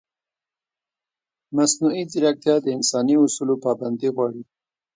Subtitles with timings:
[1.55, 4.43] مصنوعي ځیرکتیا د انساني اصولو پابندي غواړي.